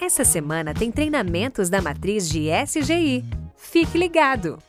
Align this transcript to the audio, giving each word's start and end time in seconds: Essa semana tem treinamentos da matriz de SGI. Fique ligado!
Essa 0.00 0.24
semana 0.24 0.72
tem 0.72 0.92
treinamentos 0.92 1.68
da 1.68 1.82
matriz 1.82 2.28
de 2.28 2.48
SGI. 2.66 3.24
Fique 3.56 3.98
ligado! 3.98 4.67